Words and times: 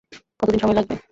কতদিন 0.39 0.59
সময় 0.59 0.77
লাগবে? 0.77 0.95